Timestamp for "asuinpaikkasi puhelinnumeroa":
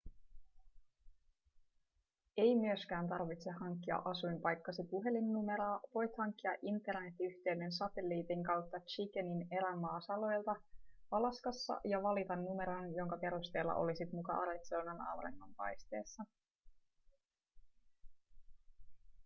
4.05-5.79